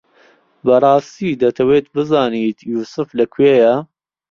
بەڕاستی 0.65 1.39
دەتەوێت 1.41 1.85
بزانیت 1.95 2.59
یووسف 2.71 3.07
لەکوێیە؟ 3.19 3.75